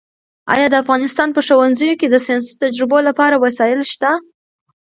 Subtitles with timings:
[0.53, 4.11] ایا د افغانستان په ښوونځیو کې د ساینسي تجربو لپاره وسایل شته؟